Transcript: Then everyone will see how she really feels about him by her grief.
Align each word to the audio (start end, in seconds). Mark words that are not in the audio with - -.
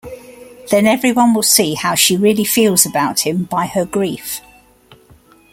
Then 0.71 0.87
everyone 0.87 1.35
will 1.35 1.43
see 1.43 1.75
how 1.75 1.93
she 1.93 2.17
really 2.17 2.43
feels 2.43 2.87
about 2.87 3.19
him 3.19 3.43
by 3.43 3.67
her 3.67 3.85
grief. 3.85 4.41